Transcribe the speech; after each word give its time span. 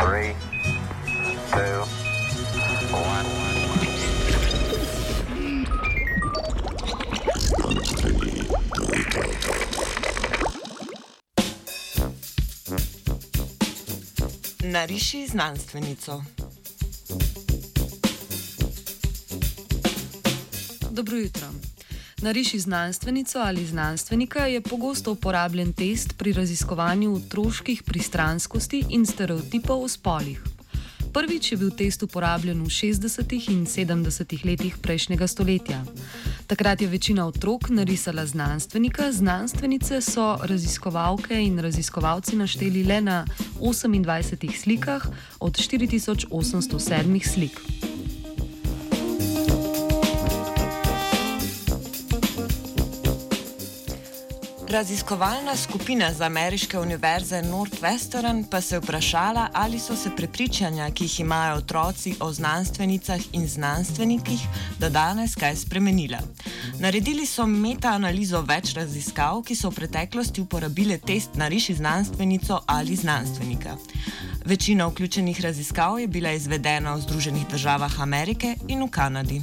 Three, 0.00 0.34
two, 1.52 1.84
one. 2.92 3.26
Nariši 14.64 15.26
znanstvenico. 15.26 16.22
Dobro 20.90 21.16
jutro. 21.16 21.46
Nariši 22.26 22.58
znanstvenico 22.58 23.38
ali 23.38 23.66
znanstvenika 23.66 24.46
je 24.46 24.60
pogosto 24.60 25.12
uporabljen 25.12 25.72
test 25.72 26.14
pri 26.18 26.32
raziskovanju 26.32 27.14
otroških 27.14 27.82
pristranskosti 27.82 28.84
in 28.88 29.06
stereotipov 29.06 29.84
o 29.84 29.88
spolih. 29.88 30.42
Prvič 31.12 31.52
je 31.52 31.58
bil 31.58 31.70
test 31.70 32.02
uporabljen 32.02 32.62
v 32.62 32.66
60. 32.66 33.50
in 33.52 33.66
70. 33.66 34.44
letih 34.44 34.78
prejšnjega 34.82 35.26
stoletja. 35.26 35.84
Takrat 36.46 36.80
je 36.80 36.88
večina 36.88 37.26
otrok 37.26 37.68
narisala 37.68 38.26
znanstvenika, 38.26 39.12
znanstvenice 39.12 40.00
so 40.00 40.38
raziskovalke 40.42 41.42
in 41.42 41.58
raziskovalci 41.58 42.36
našteli 42.36 42.84
le 42.84 43.00
na 43.00 43.24
28 43.60 44.62
slikah 44.62 45.06
od 45.40 45.52
4807 45.52 47.28
slik. 47.34 47.85
Raziskovalna 54.68 55.56
skupina 55.56 56.12
z 56.12 56.20
ameriške 56.20 56.78
univerze 56.78 57.42
Northwestern 57.42 58.44
pa 58.50 58.60
se 58.60 58.74
je 58.74 58.80
vprašala, 58.80 59.48
ali 59.52 59.78
so 59.78 59.96
se 59.96 60.10
prepričanja, 60.16 60.90
ki 60.90 61.04
jih 61.04 61.20
imajo 61.20 61.56
otroci 61.56 62.14
o 62.20 62.32
znanstvenicah 62.32 63.20
in 63.32 63.48
znanstvenikih, 63.48 64.40
do 64.78 64.90
danes 64.90 65.34
kaj 65.34 65.56
spremenila. 65.56 66.18
Naredili 66.80 67.26
so 67.26 67.46
metaanalizo 67.46 68.40
več 68.42 68.74
raziskav, 68.74 69.42
ki 69.42 69.56
so 69.56 69.70
v 69.70 69.74
preteklosti 69.74 70.42
uporabile 70.42 70.98
test 70.98 71.34
nariši 71.34 71.74
znanstvenico 71.74 72.60
ali 72.66 72.96
znanstvenika. 72.96 73.76
Večina 74.44 74.86
vključenih 74.86 75.40
raziskav 75.40 76.00
je 76.00 76.06
bila 76.08 76.32
izvedena 76.32 76.94
v 76.94 77.00
Združenih 77.00 77.46
državah 77.46 78.00
Amerike 78.00 78.56
in 78.68 78.82
v 78.82 78.90
Kanadi. 78.90 79.42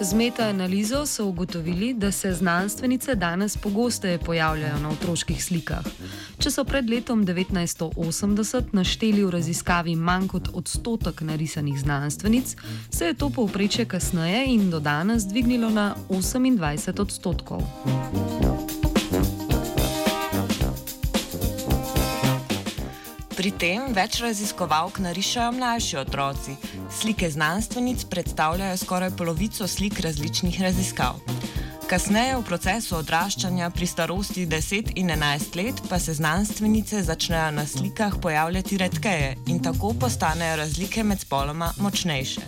Z 0.00 0.14
metaanalizo 0.14 1.06
so 1.06 1.26
ugotovili, 1.26 1.94
da 1.94 2.12
se 2.12 2.32
znanstvenice 2.32 3.14
danes 3.14 3.56
pogosteje 3.56 4.18
pojavljajo 4.18 4.78
na 4.78 4.90
otroških 4.90 5.44
slikah. 5.44 5.86
Če 6.38 6.50
so 6.50 6.64
pred 6.64 6.90
letom 6.90 7.24
1980 7.26 8.76
našteli 8.76 9.24
v 9.24 9.30
raziskavi 9.30 9.96
manj 9.96 10.28
kot 10.28 10.50
odstotek 10.52 11.20
narisanih 11.20 11.80
znanstvenic, 11.80 12.56
se 12.90 13.06
je 13.06 13.14
to 13.14 13.30
povprečje 13.30 13.84
kasneje 13.84 14.44
in 14.52 14.70
do 14.70 14.80
danes 14.80 15.24
dvignilo 15.24 15.70
na 15.70 15.94
28 16.08 17.00
odstotkov. 17.00 17.64
Pri 23.46 23.52
tem 23.62 23.92
več 23.94 24.16
raziskovalk 24.18 24.96
narišajo 24.98 25.52
mlajši 25.54 25.96
otroci. 26.00 26.56
Slike 26.90 27.28
znanstvenic 27.30 28.00
predstavljajo 28.10 28.76
skoraj 28.80 29.12
polovico 29.14 29.68
slik 29.70 30.00
različnih 30.02 30.56
raziskav. 30.64 31.20
Kasneje 31.86 32.32
v 32.40 32.42
procesu 32.48 32.96
odraščanja 32.98 33.68
pri 33.70 33.86
starosti 33.86 34.48
10 34.50 34.90
in 34.98 35.12
11 35.14 35.54
let 35.60 35.82
pa 35.86 36.00
se 36.02 36.16
znanstvenice 36.18 37.04
začnejo 37.06 37.52
na 37.54 37.66
slikah 37.70 38.16
pojavljati 38.22 38.80
redkeje 38.82 39.36
in 39.46 39.62
tako 39.62 39.92
postanejo 39.94 40.56
razlike 40.64 41.04
med 41.06 41.22
spoloma 41.22 41.70
močnejše. 41.78 42.42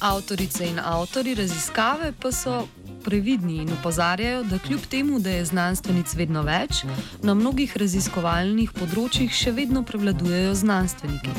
Avtorice 0.00 0.68
in 0.68 0.84
avtori 0.84 1.34
raziskave 1.34 2.12
pa 2.12 2.32
so 2.32 2.66
previdni 3.04 3.56
in 3.62 3.72
upozarjajo, 3.72 4.42
da 4.42 4.58
kljub 4.58 4.80
temu, 4.90 5.18
da 5.18 5.30
je 5.30 5.44
znanstvenic 5.44 6.14
vedno 6.14 6.42
več, 6.42 6.84
na 7.22 7.34
mnogih 7.34 7.76
raziskovalnih 7.76 8.72
področjih 8.76 9.32
še 9.34 9.52
vedno 9.56 9.82
prevladujejo 9.82 10.54
znanstveniki. 10.62 11.34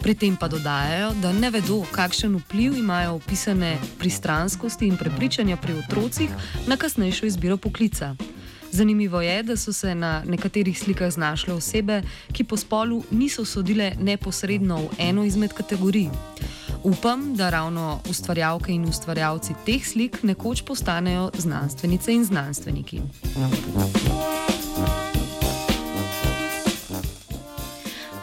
Pri 0.00 0.14
tem 0.14 0.36
pa 0.40 0.48
dodajajo, 0.48 1.12
da 1.22 1.32
ne 1.36 1.50
vedo, 1.50 1.82
kakšen 1.92 2.38
vpliv 2.40 2.78
imajo 2.78 3.18
opisane 3.18 3.76
pristranskosti 4.00 4.88
in 4.88 4.96
prepričanja 5.00 5.58
pri 5.60 5.78
otrocih 5.82 6.30
na 6.70 6.78
kasnejšo 6.80 7.26
izbiro 7.26 7.58
poklica. 7.60 8.14
Zanimivo 8.72 9.20
je, 9.20 9.42
da 9.42 9.56
so 9.56 9.72
se 9.72 9.94
na 9.94 10.22
nekaterih 10.26 10.78
slikah 10.78 11.10
znašle 11.10 11.54
osebe, 11.54 12.02
ki 12.32 12.44
po 12.44 12.56
spolu 12.56 13.02
niso 13.10 13.44
sodile 13.44 13.92
neposredno 13.98 14.76
v 14.76 14.88
eno 15.10 15.24
izmed 15.24 15.52
kategorij. 15.52 16.08
Upam, 16.82 17.34
da 17.34 17.50
ravno 17.50 18.00
ustvarjalke 18.10 18.72
in 18.72 18.84
ustvarjalci 18.88 19.54
teh 19.66 19.86
slik 19.86 20.22
nekoč 20.22 20.62
postanejo 20.62 21.30
znanstvenice 21.38 22.12
in 22.12 22.24
znanstveniki. 22.24 23.02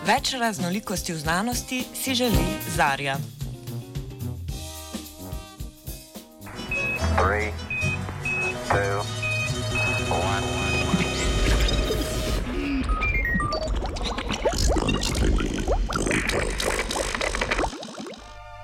Več 0.08 0.34
raznolikosti 0.40 1.14
v 1.14 1.20
znanosti 1.20 1.84
si 1.94 2.16
želi 2.16 2.46
Zarja. 2.76 3.18